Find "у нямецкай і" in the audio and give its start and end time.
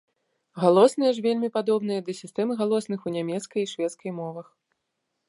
3.07-3.71